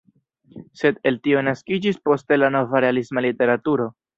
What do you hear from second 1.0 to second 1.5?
el tio